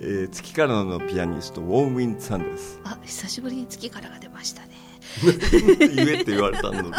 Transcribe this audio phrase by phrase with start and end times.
[0.00, 2.80] えー、月からのピアニストウォン・ウィンさんです。
[2.84, 4.70] あ久しぶりに月からが出ましたね。
[5.94, 6.90] 言えって言われたの。
[6.90, 6.96] で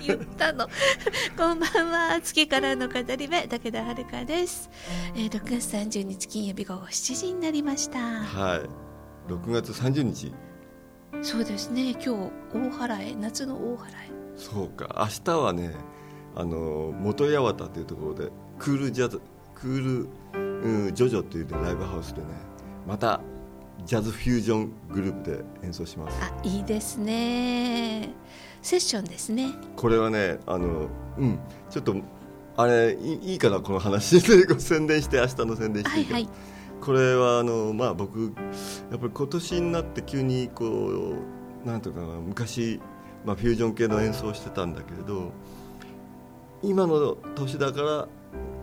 [0.06, 0.66] 言ったの。
[1.36, 2.20] こんばんは。
[2.22, 4.70] 月からの語り部武田遥です、
[5.14, 7.98] えー、6月30日金曜日午後7時になりました。
[7.98, 9.30] はい。
[9.30, 10.32] 6月30日。
[11.20, 11.90] そうですね。
[11.90, 12.30] 今日大
[12.70, 13.92] 払い夏の大払い。
[14.36, 14.96] そうか。
[14.98, 15.74] 明日はね
[16.34, 19.20] あの元八幡というところでクールジャズ
[19.54, 20.08] クール、
[20.62, 22.28] うん、ジョジョという、ね、ライブハウスでね
[22.86, 23.20] また
[23.84, 26.18] ジャズフュージョングループで演奏します。
[26.22, 28.10] あいいですね。
[28.60, 29.50] セッションですね。
[29.76, 30.88] これはねあの
[31.18, 31.38] うん
[31.68, 31.96] ちょっと
[32.56, 36.32] あれいいいかなこの話で宣伝して明日の宣伝していいか、はいはい。
[36.82, 38.34] これはあの、まあ、僕
[38.90, 41.14] やっぱり今年になって急にこ
[41.64, 42.80] うなんとかな昔、
[43.24, 45.32] まあ、フュージョン系の演奏をしてたんだけれど
[46.60, 48.08] 今の年だから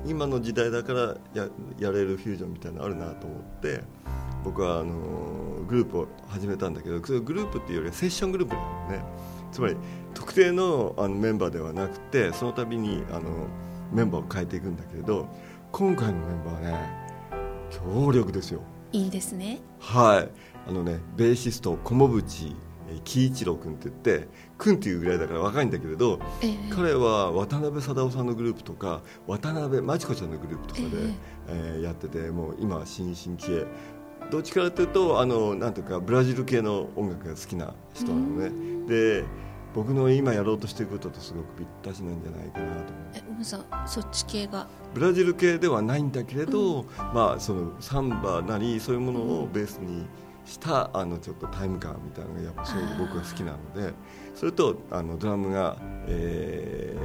[0.06, 1.48] 今の時代だからや
[1.78, 3.82] やれるフュージョンみたいなのあるなと思って
[4.44, 4.94] 僕はあの
[5.68, 9.04] グループを始めたんだけどそれグループっていうよりはセッショングループなのね。
[9.52, 9.76] つまり
[10.14, 13.48] 特定のあのメンバーではなくてその度にあの
[13.92, 15.28] メンバーを変えていくんだけれど
[15.72, 16.78] 今回のメンバーはね
[17.72, 18.62] 強力ですよ。
[18.92, 19.60] いいですね。
[19.80, 20.30] はい。
[20.68, 22.56] あのねベーシスト小茂淵
[23.04, 26.58] 喜一郎君って言って君っていうぐらいだから若いんだけれど、ええ。
[26.70, 30.88] 彼は渡辺貞夫さんのグループとか渡辺真知子ちゃんのグループとかで、
[31.48, 33.68] えーやっててもう今は新進気鋭。
[34.32, 38.88] どっちからというとあのなんていうかブラジル系の音楽が好きな人なのね。
[38.88, 39.24] で
[39.74, 43.06] 僕の今やろうとしていることとすごくぴったしなんじゃないかなと思う。
[43.14, 44.68] えうむさんそっち系が。
[44.94, 50.08] ブラジル系ではないんだけれど、まあそのサンバなりそういうものをベースに
[50.50, 53.94] したあのちょっとタイム感みたいなのがやっぱすごく僕が好きなので
[54.36, 55.78] それとあのドラムが、
[56.08, 56.96] え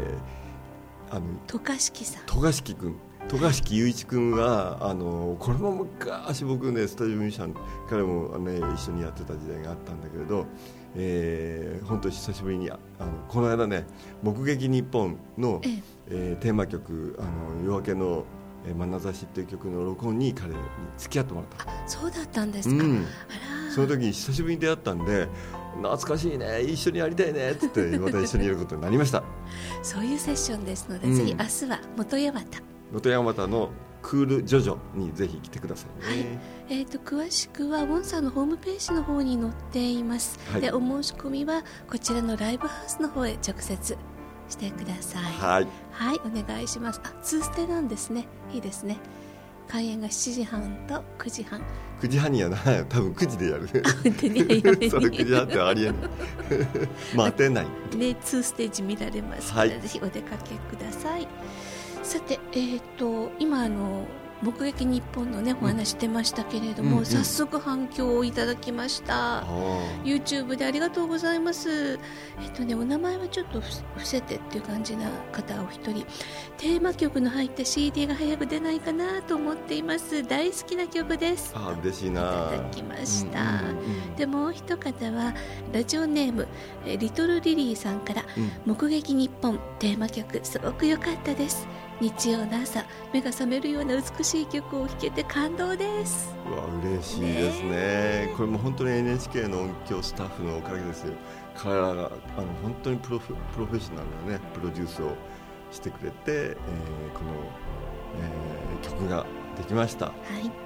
[1.10, 2.26] ー、あの渡嘉敷さん。
[2.26, 2.96] 渡嘉敷君
[3.28, 7.54] 渡嘉敷雄一君はあのこれも昔僕ねスタジオミュージシャン
[7.88, 10.46] 彼も、ね、一緒にやってた時代があったんだけれど、
[10.94, 12.80] えー、本当に久しぶりにあの
[13.28, 13.86] この間ね
[14.22, 15.82] 「目撃日本の」ええ。
[16.06, 20.56] えーテーマ曲「あの夜明けのえー眼差し」っていう曲の録音に彼に
[20.96, 23.04] 付き合ってもらった、そうだったんですか、うん、
[23.74, 25.28] その時に久しぶりに出会ったんで
[25.76, 29.22] 懐かしいね一緒にやりたいねっつって また一緒にやることになりました。
[29.82, 31.14] そういうセッションですので、うん。
[31.14, 32.44] ぜひ明日は元八幡
[32.92, 33.70] 元山形の
[34.04, 36.38] クールジョジョにぜひ来てくださいね、
[36.68, 40.60] えー、と詳しくはウォンさんのホームページの方に載っています、はい。
[40.60, 43.96] でお申し込みはこちらのライブハウスの方へ直接
[44.48, 45.22] してください。
[45.22, 45.66] はい。
[45.90, 47.00] はいお願いします。
[47.04, 48.26] あツーステなんですね。
[48.52, 48.98] いいですね。
[49.68, 51.60] 開演が7時半と9時半。
[52.00, 53.68] 9時半にはな多分9時でやる。
[53.68, 55.96] それ9時半ってありえない。
[57.16, 57.64] 待てない。
[57.64, 57.70] ね、
[58.20, 59.70] 2ステージ見られますはい。
[59.70, 61.26] ぜひお出かけください。
[62.02, 64.06] さて、えー、と今あの
[64.44, 66.98] 目撃日本のねお話出ましたけれども、うん。
[66.98, 69.44] うん早速反響をいただきました、あ
[70.04, 71.98] YouTube でありがとうございます。
[72.42, 76.04] えっとね、お名前はちょっと伏伏せてっていう感じな方お一人、
[76.56, 80.22] テーマ曲の入った CD が早く出ないかなと思っています。
[80.22, 81.52] 大好きな曲です。
[81.54, 83.60] ああ嬉しいいなただきました。
[84.16, 85.34] でもう一方は
[85.72, 86.46] ラジオネーム
[86.86, 91.66] えリトルリリーさんからうん「目撃日本」テーマ曲すごく良かったです
[92.00, 96.34] 日曜の朝目が覚めるような美しい曲を聴けて感動です。
[96.46, 98.32] うわ嬉しいですね。
[98.36, 101.14] これも本当に NHK の音響スタッフのおかげですよ。
[101.54, 105.14] 彼らがあの本当にプロフプロフェッショナルなねプロデュースを
[105.70, 107.30] してくれて、えーこの、
[108.20, 109.24] えー曲が
[109.56, 110.06] できました。
[110.06, 110.12] は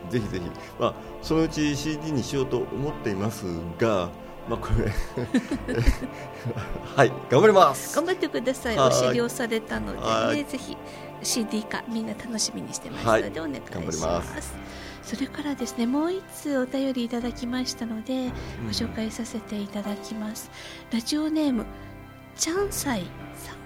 [0.09, 0.11] い。
[0.11, 0.45] ぜひぜひ、
[0.81, 3.45] まあ、そのうち CD にしようと思っています
[3.79, 4.09] が、
[4.49, 4.91] まあ、これ。
[6.97, 7.95] はい頑張ります。
[7.95, 8.77] 頑張ってください。
[8.77, 8.89] はい。
[8.89, 10.37] お尻をされたのはい。
[10.37, 10.77] でねぜひ
[11.23, 13.23] CD 化みんな楽しみにしてますはい。
[13.23, 13.57] のでお願い
[13.93, 14.55] しまます。
[15.03, 18.31] すそれからですねもう一通お便りいただきましたので
[18.65, 20.51] ご紹介させていただきます。
[20.91, 21.67] ラジオネーム
[22.37, 23.59] チャンサイさん。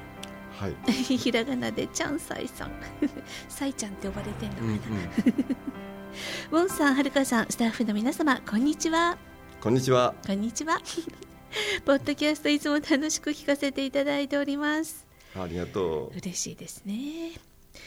[0.59, 2.71] はい、 ひらがなでチャンサイさん。
[3.49, 9.17] サイちゃんって呼ばれてんのかな、うんうん、ウォンさんはるかさんスタッフの皆様こんにちは
[9.63, 10.13] こんにちは。
[10.27, 10.81] こんにちは。
[11.87, 15.07] ポッドキャストいつも楽しく聞かせていただいております。
[15.37, 16.19] ありがとう。
[16.19, 17.41] 嬉しいですね。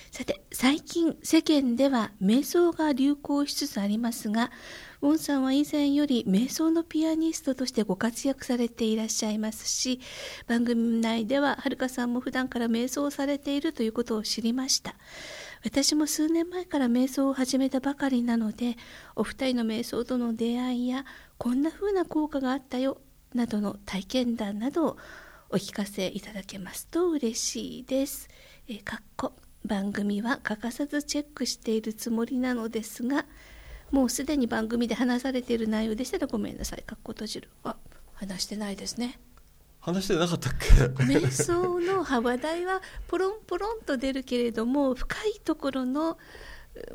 [0.10, 4.52] さて最近世間では瞑想が流行しつつありますが
[5.02, 10.00] ウォンさんは以前より瞑想のピアニストとしてご活躍されていらっしゃいますし
[10.48, 14.96] 番組内でははるかさんも普段から瞑想をされているということを知りました
[15.66, 18.78] 私も数年前から瞑想を始めたばかりなので
[19.16, 21.06] お二人の瞑想との出会いや
[21.40, 23.00] こんな風な効果があったよ
[23.34, 24.98] などの体験談などを
[25.50, 28.30] お聞かせいただけますと嬉しいです。
[28.68, 29.34] えー、かっこ
[29.66, 33.26] 番組は欠かさずチェックしているつもりなのですが
[33.90, 36.84] もうすでに番組で話されている内容でしたらごめんなさい。
[36.84, 37.50] かっこ閉じる。
[37.64, 37.76] あ
[38.14, 39.20] 話してないですね。
[39.86, 40.66] 話してなかったっけ？
[41.04, 46.18] 瞑想の話題はポロンポロンと出るけれども 深いところの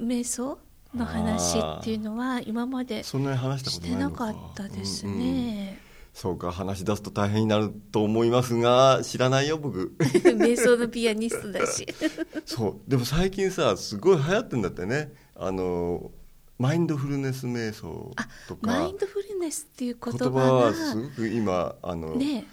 [0.00, 0.58] 瞑想
[0.92, 5.80] の話っていうのは今までしてなかったですね。
[6.12, 9.94] そうか話し出すと大変になると思いますが知らないよ僕。
[10.26, 11.86] 瞑想のピアニストだし。
[12.44, 15.12] そうでも最近さすごい流行ってんだってね。
[15.36, 16.10] あの
[16.58, 18.12] マインドフルネス瞑想
[18.48, 18.66] とか。
[18.66, 22.46] マインドフルネスっていう言葉はすごく今あの、ね、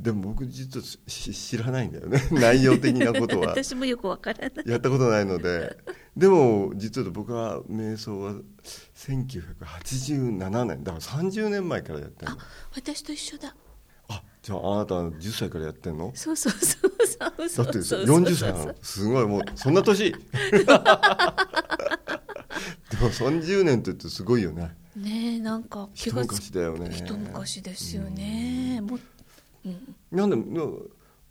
[0.00, 2.20] でも僕実は知らないんだよね。
[2.32, 3.48] 内容的なことは。
[3.54, 4.68] 私もよくわからない。
[4.68, 5.76] やったことないので。
[6.16, 8.34] でも実は僕は瞑想は
[8.96, 10.84] 1987年。
[10.84, 12.38] だから30年前からやってるあ
[12.74, 13.54] 私と一緒だ。
[14.08, 16.12] あじゃああなた10歳からやってんの？
[16.14, 20.12] そうそうそうそうそうだって40歳なのすごいもうそんな年。
[20.12, 20.18] で
[22.98, 24.76] も30年って言ってすごいよね。
[24.96, 26.90] ねえなんか一昔だよね。
[26.92, 29.00] 一昔ですよね、うん、もうん、
[30.10, 30.36] なんで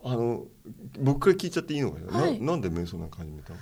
[0.04, 0.45] あの
[1.00, 3.60] 僕から聞いちゃっていいのかな,、はい、ななんで瞑想なんか始めたの？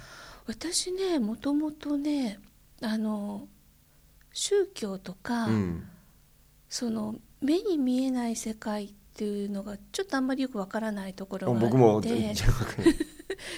[0.48, 2.40] 私ねもともとね
[2.82, 3.48] あの
[4.32, 5.84] 宗教とか、うん、
[6.70, 11.66] その目に見えない世界っていうのがちょっとあんまりよくわからないところがあって。
[11.66, 12.02] 僕も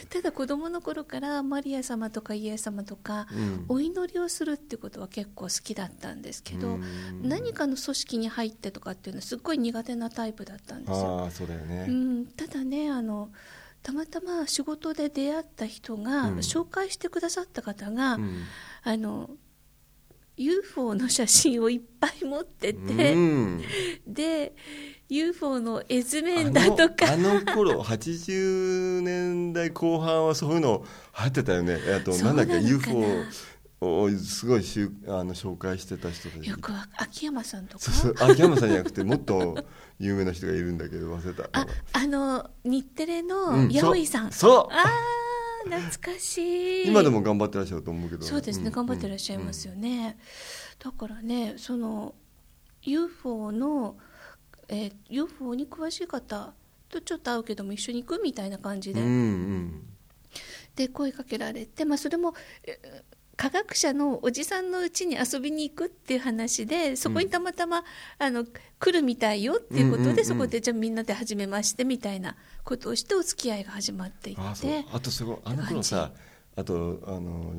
[0.10, 3.28] ただ子供の頃からマリア様とかイエス様とか、
[3.68, 6.80] お祈りをするってことは結構好きだったんですけど、
[7.22, 11.30] 何かの組織に入ってとかっていうのはすっごい苦手なタイプだったんですよ。
[11.46, 13.32] うだよね、うん、ただねあの
[13.82, 18.44] たまたま仕事で出会った人が、うん、紹介してくださった方が、うん、
[18.84, 19.30] あの
[20.42, 23.62] UFO の写真をいっぱい持ってて、うん、
[24.08, 24.54] で
[25.10, 27.12] UFO の絵図面だとか。
[27.12, 30.84] あの頃80年代後半はそういうの
[31.18, 31.78] 流行ってたよね。
[31.96, 33.04] あとなんだっけ UFO
[33.82, 36.50] をすごいしゅあの紹介してた人たち。
[36.50, 37.84] よく秋山さんとか？
[37.84, 39.58] そうそう秋山さんじゃなくてもっと
[40.00, 41.50] 有名な人がいるんだけど忘れた。
[41.52, 44.74] ああの日テレの八百井さん、うん、そう。
[44.74, 45.21] ああ
[45.66, 46.88] 懐かしい。
[46.88, 48.24] 今でも頑張ってらっしゃると思うけど。
[48.24, 50.18] そうですね、うん、頑張ってらっしゃいますよね、
[50.84, 52.16] うん、だからねその
[52.84, 53.98] UFO の
[54.72, 56.54] えー、UFO に詳しい方
[56.90, 59.84] とちょっと会うけども一緒に行くみたいな感じで、うんうん、
[60.76, 62.34] で声かけられて、まあ、それも
[63.36, 67.84] 科学者のおじさんのうちに遊びに行くっていう話でそこにたまたま、うん、
[68.20, 68.46] あの
[68.80, 76.12] 来るみたいよっていうことで、うんうんうん、そこでじゃあみんなで初めましてみたいなことをしてお付き合いが始まっていってあとすごいあの頃さ
[76.56, 77.54] あとあの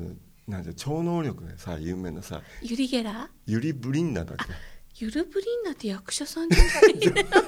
[0.47, 3.29] なんて超能力でさ有名なさユリ・ゲラ？
[3.45, 4.43] ユリ・ブリンナだっけ？
[5.05, 6.73] ユルブリンナって役者さんじゃない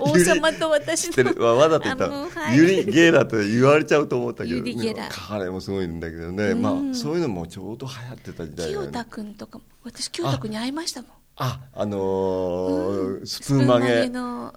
[0.00, 1.56] 王様と私の。
[1.56, 8.72] わざと言った、はい、ユリ・ゲーラと言われちゃうと思ったけど、ね、彼もすごいんだけどね、うん、まあそういうのもちょうど流行ってた時代ね。
[8.74, 14.08] 清田君とか私清田君に会いましたもんああのーうん、スプーン曲げ。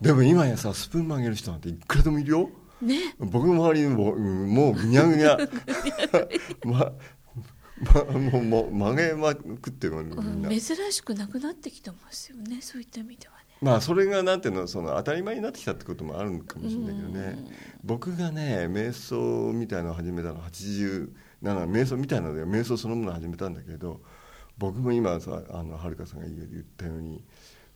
[0.01, 2.49] でも今やさスプーン曲げる人なんていくらでもいるよ。
[2.81, 3.15] ね。
[3.19, 5.37] 僕の周りにももうぐにゃぐにゃ。
[6.65, 6.91] ま
[7.81, 10.61] ま、もうもう曲げまくってるみんな、珍
[10.91, 17.37] しくなくなってきてますよねそういった意味ではねまあそれがなんていうのその当たり前になってきたってこともあるかもしれないけどね
[17.83, 21.09] 僕がね瞑想みたいのを始めたの87
[21.41, 24.01] 瞑想みたいなので瞑想そのものを始めたんだけど
[24.61, 27.23] 僕も今さあのはるかさんが言ったように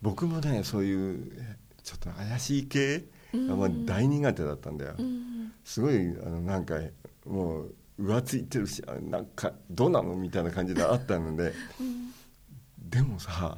[0.03, 1.31] 僕もねそういう
[1.83, 4.95] ちょっと怪しい系、まあ、大苦手だったんだよ、
[5.63, 6.75] すごいあのなんか
[7.25, 10.15] もう浮ついてるしなんかどうなの？
[10.15, 12.11] みたいな感じであったので、うん、
[12.77, 13.57] でもさ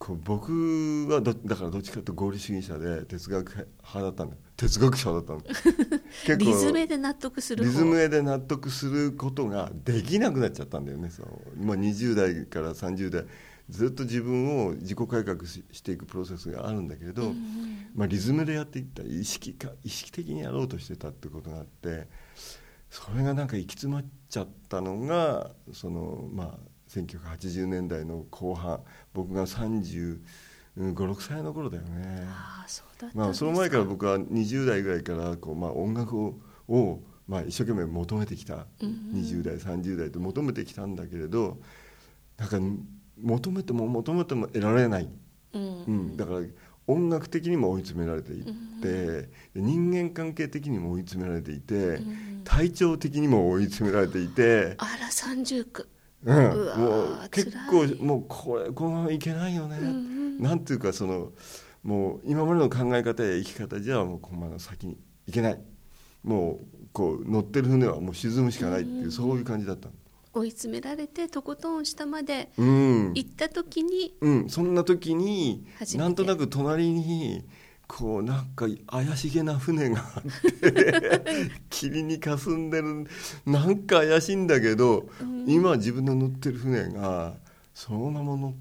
[0.00, 5.40] こう僕はだからどっちかというと合理主義者で哲学派だったんだ哲学者だったの。
[6.24, 11.10] 結構リズムで納得するリズムで納得することができなくなっちゃったんだよね。
[11.10, 13.26] そう、まあ、20代から30代
[13.68, 19.02] ずっと自分を自己改革していくプロセスがあるんだけれど、うん、まあ、リズムでやっていった。
[19.02, 22.08] 意識か意識的にやろうとしてたってことがあって
[22.88, 28.80] それがなんか行き詰まっちゃったのがそのまあ1980年代の後半
[29.12, 30.18] 僕が35、
[30.76, 32.26] 6歳の頃だよね。
[32.28, 36.34] あそうだまあ、その前から僕は20代ぐらいからこう、まあ、音楽を
[36.70, 41.58] を、まあ、一生懸命求めてきた、うん、20代30代と求めてきたんだけれど
[42.38, 42.58] なんか
[43.20, 45.08] 求めても求めても得られない、
[45.52, 46.40] うん、うん、だから
[46.86, 48.44] 音楽的にも追い詰められていっ
[48.80, 55.88] て、うん、人間関係的にも追い詰められていて、うん、体調的にも追い詰められていてあら三重苦
[56.24, 61.32] うん、もう結構もうこれこのままいけないよね、うん、なんていうかその
[61.82, 65.60] もう今までの考え方や生き方じゃもうこのまま先にいけない。
[66.22, 69.88] もうこう乗ってる船はもう沈むしかないっていう、そういう感じだった
[70.32, 77.44] 追い詰められてとことん下まで行った時に、うん、うん、そんな時になんとなく隣に
[77.90, 81.10] こうなんか怪しげな船があって
[81.70, 83.08] 霧にかすんでる
[83.44, 87.34] なんか怪しいんだけど、うん、今自分の乗ってる船が
[87.74, 88.54] そのまま乗っ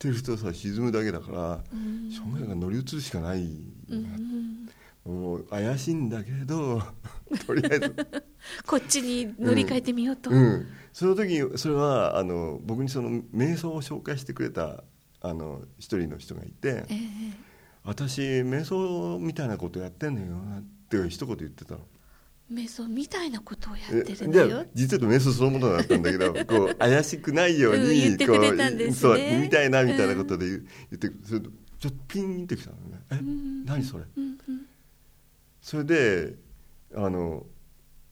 [0.00, 3.56] てる人さ沈むだけだから、うん、正面が乗り移るしかない、
[3.88, 4.68] うん、
[5.04, 6.82] もう怪しいんだけど
[7.46, 7.94] とりあえず。
[8.66, 10.32] こっちに乗り換えてみようと、
[10.92, 14.82] その時それはあの僕にその瞑想を紹介してくれた
[15.20, 16.84] あの一人の人がいて。
[16.88, 17.51] えー
[17.84, 21.80] 私瞑想みたいなことやってんのよって一言言ってたの。
[22.52, 33.00] 瞑想みたいなことをやってるんだよ実は瞑想そのものだったんだけど こう怪しくないように、うん、言ってくれたんです、ね、そうみたいなみたいなことで言,、ってそれちょっとピンってきたのね。
[33.10, 34.38] え、うん、何それ、うん、
[35.60, 36.36] それで
[36.94, 37.46] あの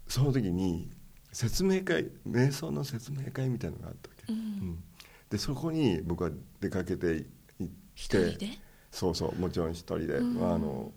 [0.09, 0.91] その時に
[1.33, 4.83] 説明会瞑想の説明会みたいなのがあったわけ、うん、
[5.29, 7.27] でそこに僕は出かけて
[7.59, 8.70] 行って一人で？
[8.90, 10.92] そうそうもちろん一人で、うん、あの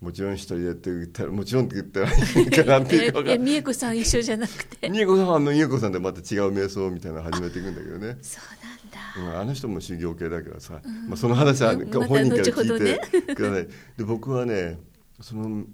[0.00, 2.12] もちろん一人でって言ったらもちろんって言ったらい
[2.44, 4.88] いかなっていうか美恵子さん一緒じゃなくて。
[4.88, 8.16] 美恵子さんは美恵子さんでまた違う瞑想みたいなの始めていくんだけどね。
[8.22, 14.78] そうなんだ、うん、あの人も修行系だけどさ、うん、まあ、その話は本人から聞いてください、ね、で僕はね
[15.20, 15.64] その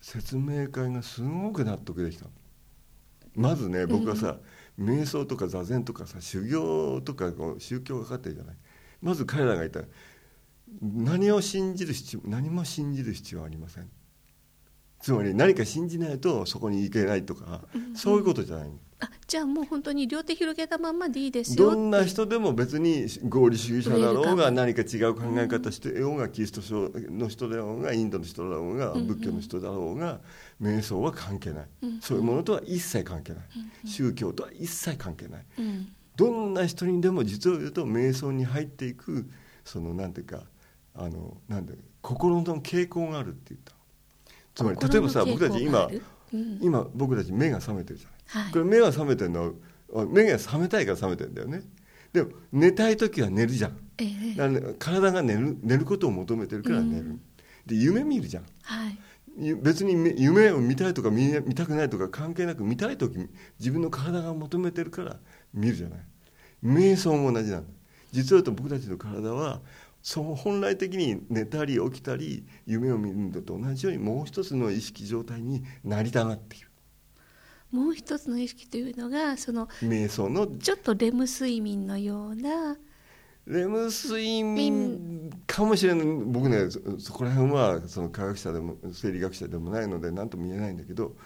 [0.00, 2.26] 説明会がすごく納得できた。
[3.34, 4.38] まずね僕はさ、
[4.78, 8.56] うん、瞑想とか座禅とかさ修行とかこう宗教がかかってるじゃない。
[9.00, 9.80] まず彼らがいた
[10.80, 13.90] 何を信じる必要何も信じる必要はありません。
[15.00, 18.70] つまり何か信じないとそこに行けないとか、うん、そういうことじゃない。
[19.00, 21.70] あじゃあもう本当に両手広げたままでいいですよ。
[21.72, 30.20] どんな人でも別に合理主義者だろうが何か違う考え方してようがキリスト教の人だろうがインドの人だろうが仏教の人だろうが
[30.60, 39.28] 瞑想は関係ない、うんうん、そういうものとは一切関係ない、うんうん、宗教とは一切関係ない、うん、どんな人にでも実を言うと瞑想に入っていく
[39.64, 40.44] そのなんていうか
[40.94, 43.72] あのなんで心の傾向があるって言った
[44.54, 45.88] つまり例えばさ僕たち今、
[46.32, 48.08] うん、今僕たち目が覚めてるじゃ
[48.38, 49.54] ない、はい、これ目が覚めてるの
[49.92, 51.62] は目が覚めたいから覚めてるんだよね。
[52.12, 57.20] でも寝たい時は寝るじゃん、えー、体が寝る寝ることを求めてるから寝る、うん、
[57.64, 63.16] で夢見るじゃん、はい、別に夢を見たいとか見見たくないとか関係なく見たい時
[63.58, 65.16] 自分の体が求めてるから
[65.54, 66.00] 見るじゃない。
[66.62, 67.72] 瞑想も同じなんだ。
[68.12, 69.60] 実は言うと僕たちの体は
[70.02, 76.68] そう本来的に寝たり起きたり夢を見るのと同じようにもう一つの意識状態になりたがっている。
[77.70, 82.76] もう一つの意識というのがその瞑想のちょっとレム睡眠のような
[83.46, 85.30] レム睡眠。
[85.46, 86.06] かもしれない。
[86.06, 86.68] 僕ね
[86.98, 91.16] そこら辺はその科学者でも生理学者でもないので何とも言えないんだけど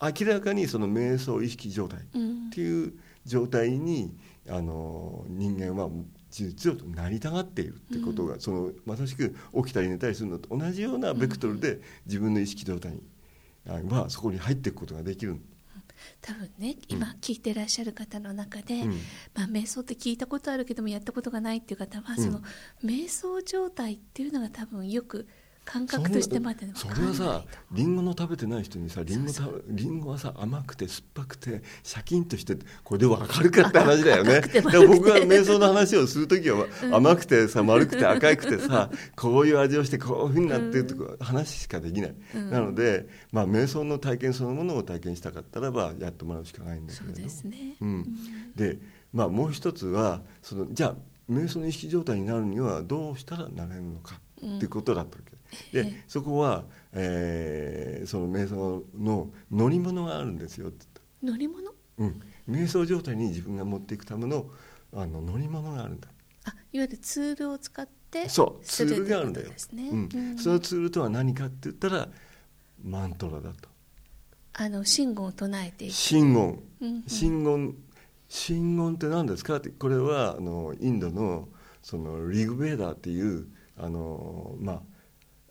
[0.00, 2.02] 明らかにその瞑想意識状態っ
[2.50, 2.92] ていう
[3.24, 4.12] 状態に、
[4.48, 5.88] あの人間は
[6.32, 13.00] 実はなりたがっているってことが、うん、そのまさしく起きたり寝たりするのと同じようなベクトルで自分の意識状態に
[13.90, 15.38] はそこに入っていくことができる。
[16.20, 18.90] 多分ね今聞いてらっしゃる方の中で、うん、
[19.34, 22.40] まあ、瞑想って聞いたことあるけどもやったことがないっていう方は、その
[22.82, 25.28] 瞑想状態っていうのが多分よく
[25.64, 34.40] 感覚としてまでそれはさりんごの食べてない人にさりんごはさ甘くて酸っぱくてシャキンとしてこれで分かるかって話だよね。
[34.40, 48.06] で僕が瞑想の話をする時は、甘くてさ丸くて赤くてさこういう味をしてこういうふうになってるとか話しかできない、うん、なので、まあ、瞑想の体験そのものを体験したかったらばやってもらうしかないんだけどそうですね、うん、
[48.54, 48.78] で、
[49.12, 50.94] まあ、もう一つはそのじゃあ
[51.30, 55.31] 瞑想の意識状態になるにはどうしたらなれるのかっていうことだったわけ
[55.72, 60.68] でそこは、えー、その瞑想の乗り物があるんですよ。
[60.68, 60.86] って
[61.22, 61.72] 乗り物？
[61.98, 62.22] うん。
[62.48, 64.46] 瞑想状態に自分が持っていくための
[64.92, 66.08] あの乗り物があるんだ。
[66.44, 72.08] あいわゆるツールを使ってそうツールがあるんだよ、ね、うん、うん、そのツールとは何かって言ったら
[72.84, 73.68] マントラだと。
[74.54, 75.92] あの真言を唱えていく。
[75.92, 76.58] 真言、
[77.06, 77.74] 真言
[78.28, 79.56] 真言って何ですか？
[79.56, 81.48] ってこれはあのインドの
[81.82, 83.46] そのリグベーダーっていう
[83.78, 84.80] あのまあ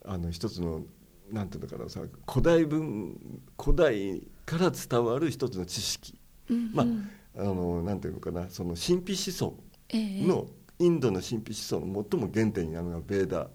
[0.06, 0.84] あの一つの
[1.32, 3.18] なんていうのかなさ古代文
[3.60, 6.74] 古代から伝わる一つの知識、うんうん。
[6.74, 9.56] まああのなんていうのかなその神秘思想
[9.90, 10.26] ええ。
[10.26, 10.48] の、
[10.80, 13.48] インドの神秘思想の最も原点になるのがベーダ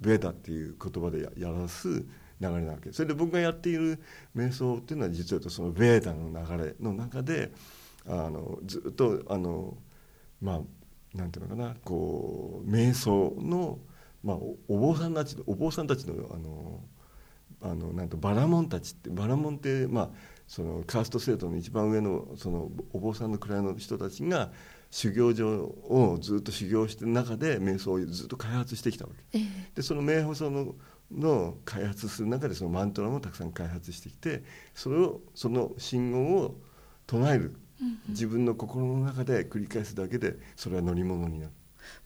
[0.00, 2.04] ベーダっていう言葉でややらす流
[2.40, 2.92] れなわけ。
[2.92, 4.00] それで僕がやっている
[4.34, 7.52] 瞑想っていうのは実はそのベーダの流れの中で
[8.06, 9.76] あのずっとあの
[10.40, 10.60] まあ
[11.16, 13.78] なんていうのかなこう瞑想の、
[14.22, 16.80] まあ、おお坊さんたちのお坊さんたちのあの
[17.60, 20.10] あのなんとバラモンたちってバラモンって、まあ、
[20.46, 24.52] そのカースト制度の一番上のそのお坊さんの位の人たちが
[24.90, 29.38] 修行場をずっと修行してる中で瞑想をずっと開発してきたわけ。
[29.38, 29.46] ええ。
[29.74, 30.74] でその瞑想の
[31.10, 34.42] の開発する中でそのマントラもたくさん開発してきて
[34.74, 36.60] それをその信号を
[37.06, 37.56] 唱える。
[38.08, 41.52] 自分の心の中で繰り返すだけでそれは乗り物になる。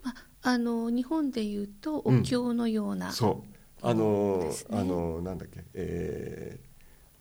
[0.03, 3.87] まあ、あの日本でいうとうんお経のような、そう。
[3.87, 5.65] あのあのなんだっけ。
[5.75, 6.61] え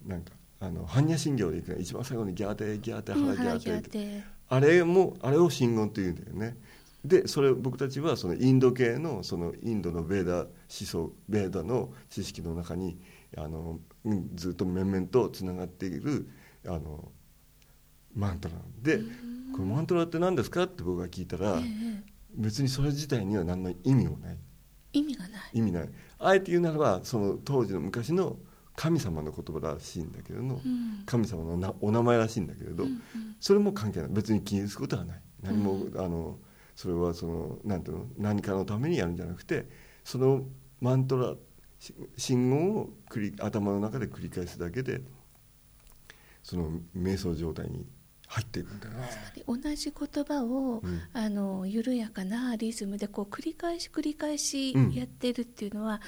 [0.05, 3.99] ーなんかあの般若心経でいくの一番最後にギャーテギャーテうん腹ギャーテって。
[3.99, 6.57] ーテあれもあれを真言っていうんだよね。
[7.05, 12.99] でそれ僕たちはそのインド系のそのインドのベーダ思想ベーダの知識の中に
[13.37, 16.27] あのうんずっと面々とつながっている
[16.65, 17.11] あの
[18.15, 18.99] マントラで
[19.53, 20.63] このマントラって何ですか？
[20.63, 22.03] って僕が聞いたらええ
[22.35, 24.37] 別にそれ自体には何の意味もない。
[24.93, 25.41] 意味がない。
[25.53, 25.89] 意味ない。
[26.19, 28.37] あえて言うならばその当時の昔の
[28.75, 31.03] 神様の言葉らしいんだけれども、うん。
[31.05, 33.01] 神様のなお名前らしいんだけれど、うんうん。
[33.39, 34.09] それも関係ない。
[34.11, 35.21] 別に気にすることはない。
[35.41, 36.39] 何も、あの
[36.75, 38.05] それはそのなんていうの？
[38.17, 39.67] 何かのためにやるんじゃなくて
[40.03, 40.43] その
[40.79, 41.35] マントラ
[41.79, 45.01] し信号を繰り頭の中で繰り返すだけで
[46.43, 47.85] その瞑想状態に
[48.31, 49.09] 入っていくんだよね。
[49.45, 51.01] 同じ言葉を、うん。
[51.11, 54.93] あの緩やかなリズムでこう繰り返し繰り返しうん。
[54.93, 55.99] やってるっていうのは、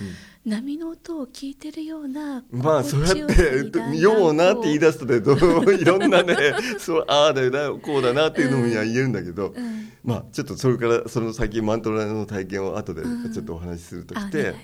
[0.45, 0.49] うん。
[0.49, 6.35] 波の音を聞いてるようなまあそうやってよさにだんだん「ような」って言いこ出すとねどういろんなね
[6.79, 9.89] そうああだよなこうだなっていうのも言えるんだけど、ううん。
[10.05, 13.33] まあちょっとそれからその先マントラの体験を後でうん。
[13.33, 14.55] ちょっとお話しするとして、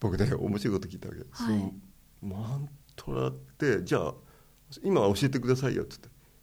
[0.00, 1.28] 僕ね面白いこと聞いたわけ、はい。
[1.30, 1.72] その
[2.20, 4.14] マントラってじゃあ
[4.82, 5.96] 今は教えてくださいよって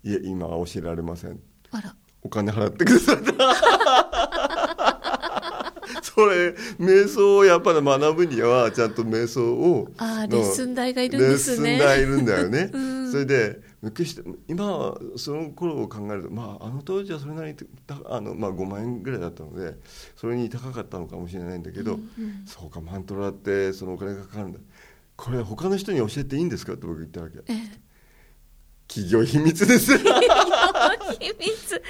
[0.04, 1.40] 言って「いえ今は教えられません」
[1.72, 1.96] あら。
[2.24, 3.18] お金払ってください。
[6.04, 11.78] それ瞑想をやっぱり学ぶにはちゃんと瞑想をのあーレッスン代がいるんですね。
[11.78, 13.12] レッスン代いるんだよね、 うん。
[13.12, 19.78] それで昔して今はその頃を考えると、まあ、あの当時はそれなりにたあの、まあ、5万円ぐらいだったので
[20.16, 22.44] それに高かったのかもしれないんだけど、うんうん。
[22.46, 24.60] そうかマントラってそのお金がかかるんだ。
[25.16, 26.74] これ他の人に教えていいんですか？
[26.74, 27.40] って僕言ったわけ。
[27.48, 27.91] ええ
[28.92, 29.98] 企業秘密です。
[29.98, 31.82] 秘密。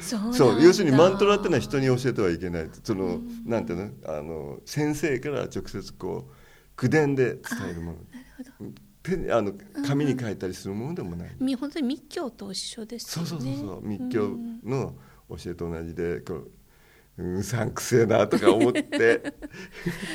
[0.00, 4.18] そうそう要するにマントラってのは人に教えてはいけないその、なんていうの？
[4.18, 6.32] あの先生から直接こう
[6.76, 7.96] 口伝で伝えるもの。
[7.96, 8.70] なるほど。
[9.02, 9.54] 手あの
[9.86, 13.80] 紙に書いたりするものでもない、み本当に密教と一緒ですそうそうそうそう。
[13.82, 14.94] 密教うんの
[15.30, 16.50] 教えと同じでこう
[17.18, 19.34] うさんくせえなとか思って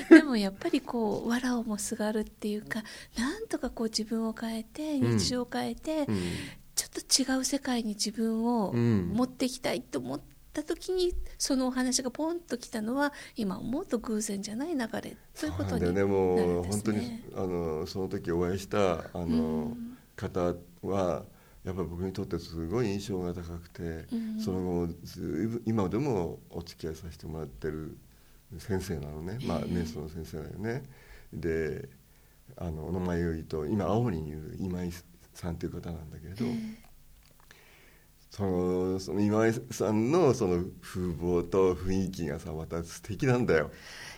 [0.10, 2.84] でもやっぱりこう藁をもすがるっていうか
[3.18, 6.18] なんとかこう自分を変えて日常を変えて、うん
[6.78, 10.22] ちょっと違う世界に自分を持っていきたいと思っ
[10.54, 15.92] た時にそのお話がポンときたのは今思うと偶然じゃない流れということになるんですね。
[15.92, 19.30] うんねもう本当にあのその時お会いしたあの、う
[19.70, 21.24] ん方は
[21.68, 23.82] やっぱり僕にとってすごい印象が高くて、
[24.14, 24.40] うん。
[24.40, 27.98] その後もずいぶん今でもお付き合いさせてもらってる
[28.58, 30.84] 先生なのね、まあ、瞑想の先生だよね。
[31.34, 31.90] で
[32.56, 34.92] あのお名前を言うと今青森にいる今井
[35.34, 36.88] さんという方なんだけれど、え。
[38.30, 43.72] そのその今井さんのその風貌と雰囲気がさまた素敵なんだよ。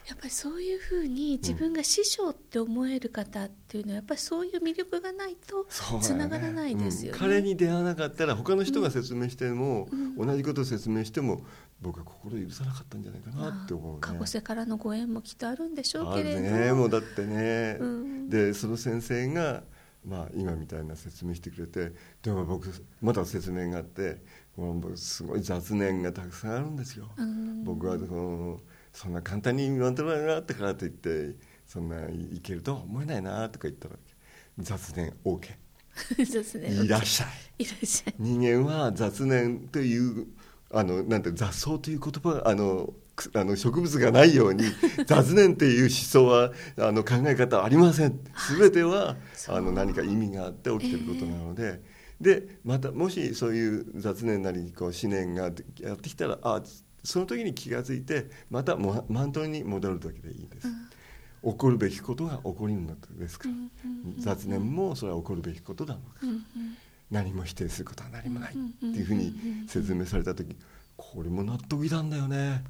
[0.10, 5.68] やっぱりそういうふうに自分が師匠って思える方っていうのはやっぱりそういう魅力がないと
[6.02, 7.20] つながらないですよね。
[7.20, 7.30] うん。
[7.30, 11.46] 彼に出会わなかったら他の人が説明しても、同じことを説明しても
[11.80, 14.00] 僕は心許さなかったんじゃないかなって思うね。
[14.02, 16.42] かぼせからのご縁もきっとあるんでしょうけれど。
[16.42, 18.30] ねもうだってね、うん。
[18.32, 19.62] でその先生が、
[20.04, 21.92] まあ、今みたいな説明してくれて
[22.24, 22.68] でも僕
[23.00, 24.24] まだ説明があって
[24.96, 27.10] すごい雑念がたくさんあるんですよ。
[27.16, 27.64] うん。
[27.64, 28.60] 僕はその
[29.02, 31.34] そんな簡単にマントラがあったからといって
[31.66, 33.96] そんないけるとは思えないなとか言ったら
[34.58, 35.40] 雑念 OK
[36.18, 37.26] ですねいらっしゃ
[37.58, 37.64] い。
[37.64, 38.14] いらっしゃい。
[38.20, 40.28] 人間は雑念という
[40.70, 44.66] あのなんて雑草という言葉あのくあの植物がないように
[45.08, 48.20] 雑念という思想はあの考え方はありません。
[48.58, 49.16] 全ては
[49.48, 51.82] あの何か意味があって起きてることなので、
[52.20, 56.62] でまたもしそういう雑念なりこう思念がやってきたらあ
[57.04, 60.68] その時に気が付いてまたもマントルに戻る時でいいです、
[61.44, 63.50] 起こるべきことが起こりのですか。
[63.50, 63.54] ら、
[64.18, 66.06] 雑念もそれは起こるべきことなのか、
[67.12, 69.34] 何も否定することは何もないっていうふうに
[69.68, 70.56] 説明された時
[70.96, 72.64] これも納得いたんだよね。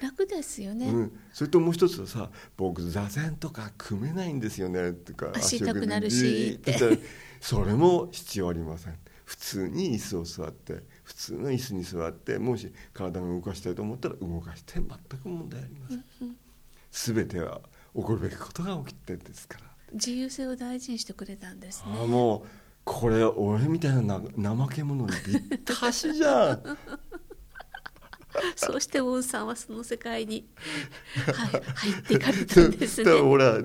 [0.00, 6.98] 楽ですよね、うん、それともう一つはさ「僕座禅とか組めないんですよね」ってか足痛くなるしって。
[7.42, 8.94] それも必要ありません。
[9.24, 15.94] 普通に椅子を座って普通の椅子に座ってもし体が動かしたいと思ったら動かして全く問題ありませ
[16.24, 16.36] ん、
[16.90, 17.60] 全ては
[17.94, 19.66] 起こるべきことが起きてですから。
[19.92, 21.92] 自由性を大事にしてくれたんですね。
[22.02, 22.48] あもう
[22.84, 25.12] これ俺みたいな怠け者に
[25.48, 26.62] ぴったしじゃん。
[28.56, 30.48] そうしてウォンさんはその世界に、
[31.34, 33.12] はい、入っていかれたんですね。
[33.12, 33.58] ほら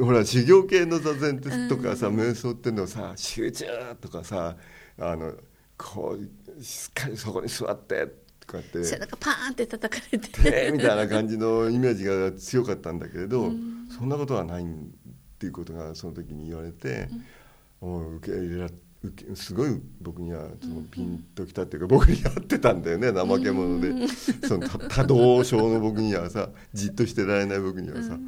[0.00, 1.38] ほら修行系の座禅
[1.68, 3.66] とかさ、うん、瞑想っていうのはさ集中
[4.00, 4.56] とかさ
[4.98, 5.34] あの
[5.76, 8.06] こうしっかりそこに座って
[8.40, 10.70] とかって背中パーンって叩かれて。
[10.72, 14.66] みたいな感じのイメージが強かったんだけれど、うん、そんなことはないっ
[15.38, 17.08] ていうことがその時に言われて、
[17.80, 18.72] うん、受け入れられ
[19.34, 24.08] すごい僕にはそのピンときたっていうか僕に合ってたんだよね怠け者で。
[24.46, 28.18] その多動症の僕にはさじっとしてられない僕にはさ。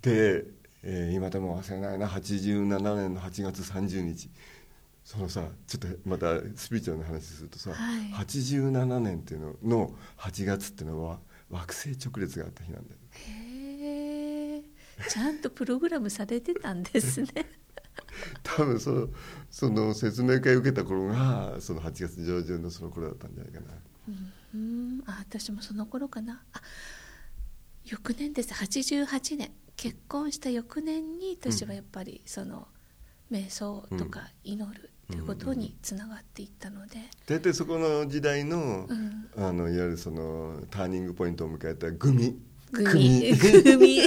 [0.00, 0.44] で、
[0.82, 4.30] えー、今でも忘れないな87年の8月30日
[5.04, 11.18] そのさちょっとまたスピリチュアルな話するとさ、はい、87年っていうのの8月っていうのは
[11.50, 13.00] 惑星直列があった日なんだよ。
[13.12, 14.62] へえ。
[15.08, 17.28] ちゃんとプログラムされてたんですね。
[18.42, 19.08] 多分その
[19.50, 23.66] その説明会受けた頃がその8月上旬のその頃だったんじゃないかな。
[24.54, 26.42] うん、あ私もその頃かな。
[26.52, 26.62] あ
[27.84, 28.54] 翌年です。
[28.54, 29.50] 88年。
[29.76, 32.68] 結婚した翌年に私はやっぱりその、
[33.32, 36.96] 瞑想とか祈るっていうことにつながっていったので、
[37.26, 38.88] 大体そこの時代の,、
[39.36, 42.38] あのいわゆるそのターニングポイントを迎えたグミ。
[42.72, 43.32] グミ。
[43.62, 44.00] グミ。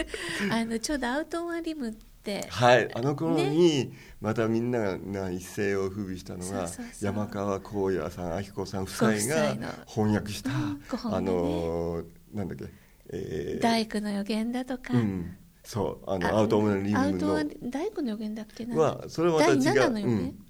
[0.50, 2.46] あのちょうどアウトワリムって。
[2.48, 2.90] はい。
[2.94, 6.68] あの頃にまたみんなが一世を風靡したのが
[7.00, 9.12] 山川光也さん明子さん夫妻
[9.56, 12.64] が翻訳した、あのなんだっけ、
[13.10, 15.36] えー、大工の予言だとか、うん。
[15.66, 16.10] そう。
[16.10, 17.44] あのアウトオムリムの。
[17.64, 18.64] 大工の予言だっけ？
[18.64, 20.45] なはそれはまた違う、うん、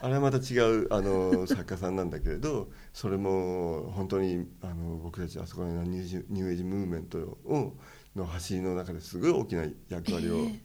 [0.00, 7.76] あれはまた違うあの作家さんなんだけれどそれも本当にあの僕たちあそこのニューエイジムーブメントを
[8.14, 10.58] の走りの中ですごい大きな役割を、えー、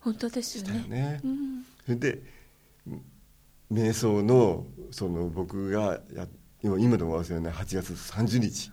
[0.00, 0.84] 本当ですよね。
[0.88, 1.20] ね。
[1.24, 2.22] うん、それで
[3.72, 6.26] 瞑想のその僕がや
[6.62, 8.72] 今でも忘れない8月30日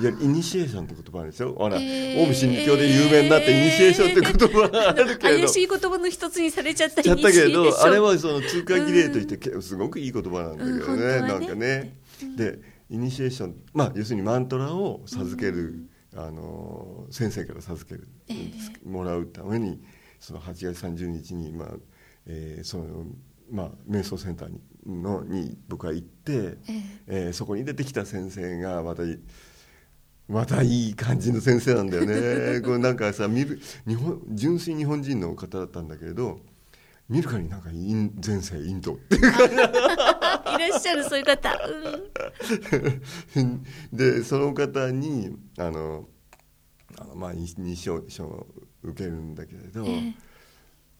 [0.00, 1.54] いやイニシエーションって言葉あるでしょ？
[1.54, 5.18] ほら、えー、オウム真理教で有名になってイニシエーションって言葉があるけど。
[5.20, 11.04] 怪しい言葉の一つにされちゃったちゃったけどあれはその通過儀礼としてすごくいい言葉なんだけどね。
[11.04, 12.58] うん、なんかね、うん、で
[12.90, 19.80] イニシエーションまあ要するにマントラを授ける、うん、あの先生から授ける、えー、もらうために
[20.18, 21.68] その8月30日にまあ、
[22.26, 23.04] えー、その
[23.52, 26.56] まあ瞑想センターにのに僕は行って、えー、
[27.06, 29.02] えー、そこに出てきた先生がまた
[30.30, 32.60] またいい感じの先生なんだよね。
[32.64, 36.40] これなんかさ見る日本純粋日本人の方だったんだけれど
[37.08, 41.52] 見るからになんかイン前世インドっていうかいらっしゃるそういう方、
[43.36, 46.08] うん、でその方にあの
[46.96, 48.46] あのまあ認証書を
[48.84, 50.14] 受けるんだけれど、えー、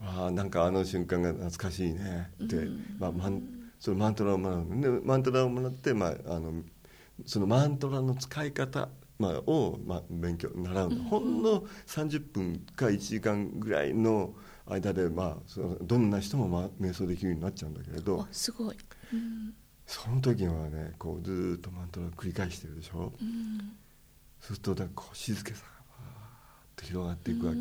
[0.01, 2.31] あなんかあの瞬間が懐かしいね。
[2.43, 3.43] って、うん、まあ、マン
[3.79, 6.64] そのマントラをもらうでマントラをもらって、まあ、あの
[7.25, 8.88] そのマントラの使い方
[9.21, 14.33] まあ、を、まあ、勉強習うほんの30分か1時間ぐらいの
[14.67, 18.27] 間で、まあ、そのどんな人も、まあ、瞑想できるようになっちゃうんだけれど。
[18.33, 18.77] すごい、
[19.13, 19.53] うん、
[19.87, 23.59] その時はねこうずっとマントラを繰り返してるでしょ、うん、
[24.41, 27.59] そうするとだこう静けさがわーっと広がっていくわけ、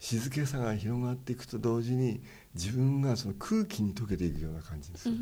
[0.00, 2.20] 静けさが広がっていくと同時に
[2.56, 5.14] 自分がその空気に溶けていくような感じにする、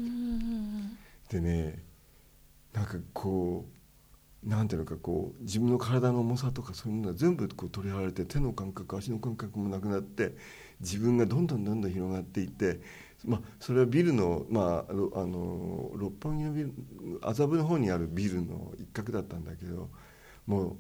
[1.29, 1.83] でね
[2.73, 3.76] なんかこう
[4.44, 10.37] なんていうのかこう自分の体の重さとかそういうのが全部こう取り払われて手の感覚足の感覚もなくなって
[10.81, 12.81] 自分がどんどんどんどん広がっていって、
[13.25, 16.72] まあ、それはビルの,、まあ、あの六本木のビル
[17.22, 19.88] 麻布の方にあるビルの一角だったんだけど
[20.46, 20.77] もう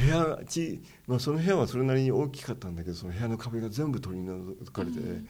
[0.00, 5.28] 部屋ち、まあ、その部屋はそれなりに大きかったんだけどその部屋の壁が全部取り除かれて、うん、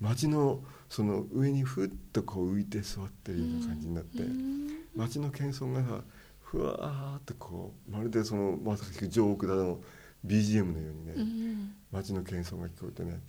[0.00, 6.02] 街のその上にふっとこう浮いて座ってるような感じになって、うん、街の喧騒がさ
[6.50, 9.80] ふわーってこうまるでそのまさしくジョークだの
[10.24, 13.20] BGM のようにね、うん、街の喧騒が聞こえてね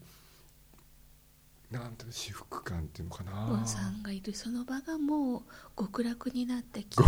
[1.70, 3.62] なんて至福感っていうのかな。
[3.62, 5.42] おさんがいるその場がもう
[5.78, 7.06] 極楽になって極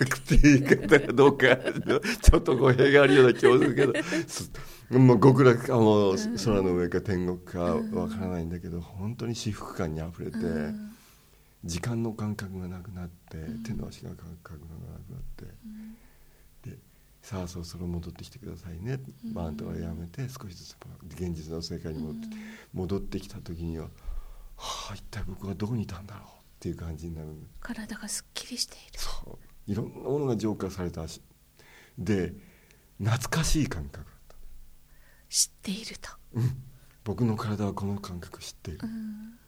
[0.00, 3.92] 楽って言い方がどうかちょっと語弊があるような気もするけど
[4.98, 10.38] もう極楽かもう空の上か天国かわからないんだけど、本当に至福感にあふれて、
[11.64, 16.78] 時間の感覚がなくなって、手の足が感覚がなくなって、で
[17.22, 18.98] さあそろそろ戻ってきてくださいね、
[19.32, 20.76] バントはやめて少しずつ
[21.10, 22.36] 現実の世界に戻って,、
[22.72, 23.84] 戻ってきた時には
[24.56, 27.28] はあ一体僕はどこにいたんだろうっていう感じになる。
[27.60, 28.98] 体がすっきりしている。
[28.98, 29.70] そう。
[29.70, 31.22] いろんなものが浄化されたし
[31.98, 32.32] で
[32.98, 34.36] 懐かしい感覚だった。
[35.28, 36.62] 知っていると、うん、
[37.04, 39.38] 僕の体はこの感覚知っている、うん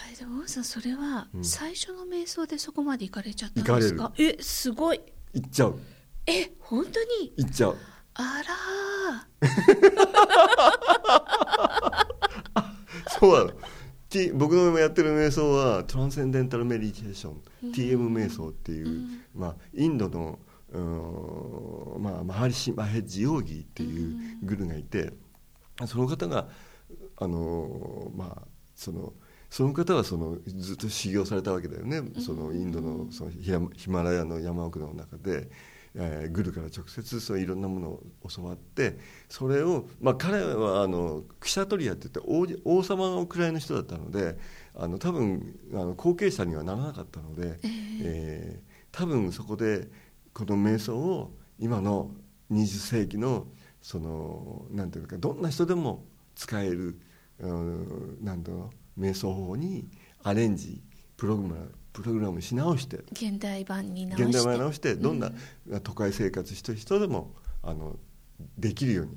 [0.00, 5.00] あれでもさんそれは最初の瞑想でそこまで行かれちゃったんですか、うん、えすごい。
[5.34, 5.78] 行っちゃう。
[6.26, 7.32] え本当に？
[7.36, 7.76] 行っちゃう。
[8.14, 8.54] あら
[13.20, 13.58] そうなの。
[14.34, 20.38] 僕の今やってる瞑想はトランセンデンタルメディテーション、うん、TM 瞑想っていう、うん、まあ、インドの
[21.98, 25.14] まあ、マハリシ・マヘッジ・ヨーギーっていうグルがいて、
[25.80, 26.46] うん、その方が
[27.16, 28.42] あのまあ
[28.74, 29.14] その
[29.50, 35.48] その方はそのずっと修行されたわけだよね、そのインドのそのヒマラヤの山奥の中で、
[35.94, 44.38] えー、グルから直接そういろんなものを教わってそれを、まあ、彼はあのクシャトリアって言って王王様の位の人だったので
[44.76, 49.88] あの多分あの後継者にはならなかったので、えー、えー、多分そこで
[50.34, 52.10] この瞑想を今の
[52.52, 53.46] 20世紀の
[53.82, 57.00] そのなんていうかどんな人でも使える、
[57.40, 58.70] うん、なんていうの？
[58.98, 59.88] 瞑想法に
[60.22, 60.82] アレンジ
[61.16, 64.24] プログラムプログラムし直して現代版に直して。
[64.24, 65.32] 現代版に直してどんな
[65.82, 67.96] 都会生活してる人でもあの
[68.56, 69.12] できるように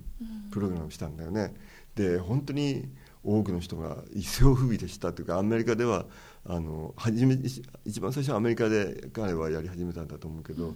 [0.52, 1.54] プログラムしたんだよね。
[1.96, 2.90] で本当に
[3.24, 6.06] 多くの人が一世を風靡でしたというかアメリカでは
[6.44, 7.38] あの初め
[7.86, 10.74] 一番最初はアメリカで彼はやり始めたんだと思うけど、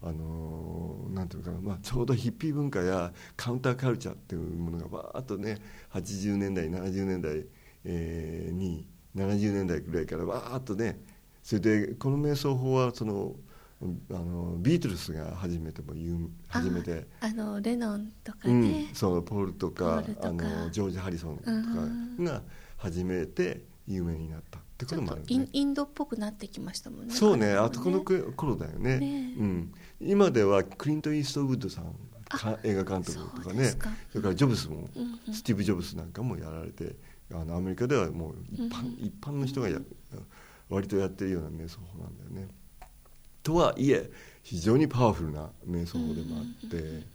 [0.00, 5.58] あのなんていうかな、まあ、ちょうどヒッピー文化やカウンターカルチャーっていうものがバーッとね
[5.92, 7.44] 80年代70年代
[7.90, 11.00] えー、に70年代ぐらいからわーっとね
[11.42, 13.34] それでこの瞑想法はその
[13.80, 15.94] あのビートルズが初めても
[16.48, 17.06] 初めて。
[17.20, 21.50] あのレノンとかね、うん、そうポールとかあのジョージ・ハリソンとか
[22.24, 22.42] が
[22.76, 27.14] 初めて有名になったってこともある、ね、インドっぽくなってきましたもんね。
[27.14, 31.94] そうねあとこの頃だよね、ね、うん、今ではクリント・イーストウッドさん
[32.64, 33.70] 映画監督とかね。
[34.10, 36.96] それからジョブスも、うんうん、スティーブ・ジョブスなんかもやられて
[37.32, 39.78] あのアメリカではもう一般うん、一般の人がや
[40.68, 42.48] 割とやってるような瞑想法なんだよね。
[43.42, 44.10] とはいえ
[44.42, 47.06] 非常にパワフルな瞑想法でもあって、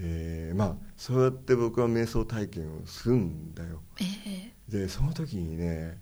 [0.00, 3.82] でまあそうやって僕は瞑想体験をするんだよ。
[4.00, 5.98] えー、でその時にね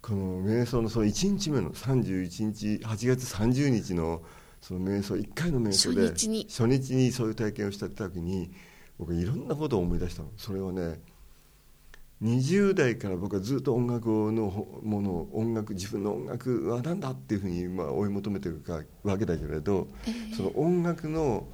[0.00, 4.22] この瞑想のその1日目の31日8月30日の
[4.60, 6.46] その瞑想1回の瞑想で初日に。
[6.48, 8.50] 初日にそういう体験をした時に
[8.98, 10.30] 僕いろんなことを思い出したの。
[10.36, 11.00] それはね
[12.22, 21.48] 20代から僕はずっと音楽のもの音楽自分の音楽は何だっていうふうにまあ追い求めてるかわけだけれど、えー、その音楽の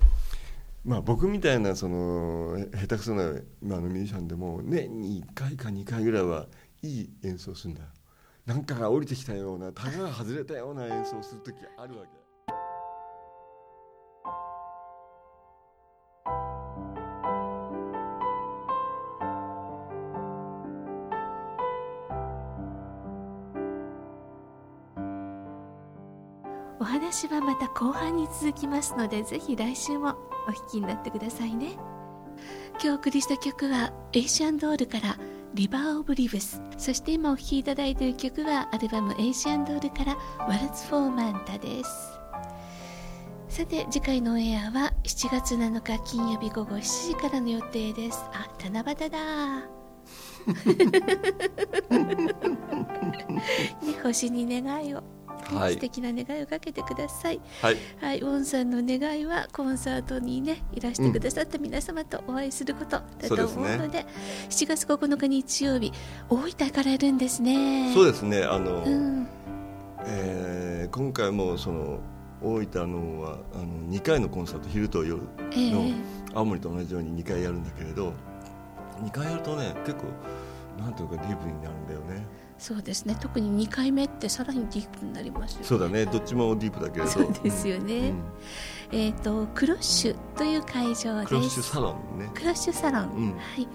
[0.85, 6.47] まあ僕みたいなその下手くそな今のミュージシャンでも年に1回か2回ぐらいは
[6.83, 7.89] いい演奏するんだよ。
[8.45, 12.18] なんかが降りてきたようなタガが外れたような演奏をする時あるわけ。
[26.85, 30.17] 話はまた後半に続きますのでぜひ来週も
[30.49, 31.77] お聴きになってくださいね。
[32.73, 35.19] 今日お送りした曲はエイシャンドールから
[35.55, 41.91] リバー・オブ・リブスそして今お聴きいただいている曲はアルバムエイシャンドールからワルツ・フォーマンタです。
[43.49, 48.23] さて次回のオンエアは7月7日金曜日午後7時からの予定です。
[48.33, 49.19] あ七夕だ。
[53.83, 55.03] ね、星に願いを
[55.55, 57.41] はい、素敵な願いをかけてください。
[57.63, 64.07] はい、はい、ウォンさんの願いはコンサートにねいらしてくださった皆様とお会いすることだと思うので、うんでね、
[64.51, 65.93] 7月9日日曜日
[66.29, 67.93] 大分行かれるんですね。
[67.95, 68.45] そうですね。
[68.45, 69.29] あの、うん、
[70.07, 72.01] えー、今回もその
[72.43, 75.95] 大分のはあの2回のコンサート昼と夜の、えー、
[76.35, 78.13] 青森と同じように2回やるんだけれど
[79.03, 80.05] 2回やるとね結構
[80.81, 82.25] なんというかディープになるんだよね。
[82.59, 83.17] そうですね。
[83.21, 85.67] 特に2回目ってさらにディープになりますよね。
[85.67, 86.07] そうだね。
[86.07, 87.11] どっちもディープだけれど。
[87.11, 88.23] そうですよね、うん、
[88.91, 91.29] えっ、ー、とクロッシュという会場です。
[91.29, 92.31] クロッシュサロンね。
[92.35, 93.69] クロッシュサロン、うん、はい。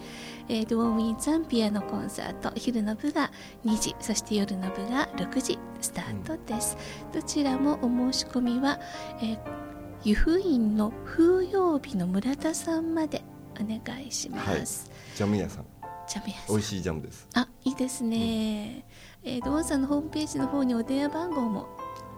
[0.49, 3.31] えー、ドウォーミンザンピアノコンサート昼の部が
[3.65, 8.77] 2時そして夜の部が6時スタートです、うん、どちらもお申し込みは、
[9.21, 9.39] えー、
[10.03, 13.23] 湯布院の風曜日の村田さんまで
[13.59, 15.65] お願いします、ジャム屋さん
[16.07, 16.55] ジャム屋さん。
[16.55, 17.27] 美味しいジャムです。
[17.33, 18.85] あいいですね、
[19.23, 21.67] えー、ドンさんのホームページの方にお電話番号も。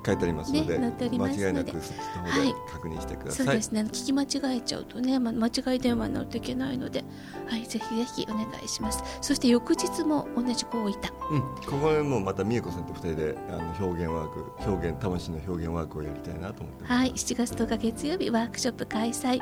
[0.05, 1.47] 書いてありますので、ね間ますので。
[1.47, 3.81] 違いなくそっちの方で確認してください、そうですね。
[3.81, 7.03] 聞き間違えちゃうとね、ま、間違い電話になるといけないので、
[7.47, 9.03] はい、ぜひぜひお願いします。
[9.21, 19.41] そして翌日も同じ子をいたうん、ここでもまた美恵子さんと二人であの表現ワーク表現魂の表現ワークをやりたいなと思ってます、はい7月10日月曜日ワークショップ開催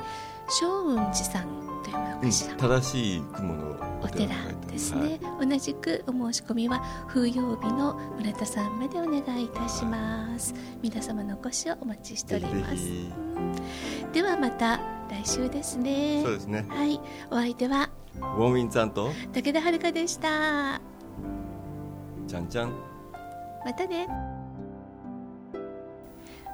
[0.60, 1.48] 祥雲寺さん
[1.84, 4.28] というのかしら、うん、正しい雲のお寺
[4.68, 10.54] ですね、同じくお申し込みは風曜日の村田さんまでお願いいたします。
[10.82, 12.76] 皆様のお越しをお待ちしておぜります。
[14.12, 16.22] ではまた来週ですね。
[16.24, 16.66] そうですね。
[16.68, 17.00] はい。
[17.32, 17.90] お相手は？
[18.20, 19.10] ウォーミンさんと？
[19.32, 20.82] 武田遥でした。
[22.28, 22.74] ちゃんちゃん。
[23.66, 24.08] またね。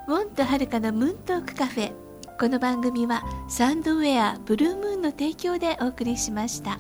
[0.08, 1.92] ウォンとはるかのムーントークカフェ
[2.40, 6.80] この番組はサンドウェアブルームーンの提供でお送りしました。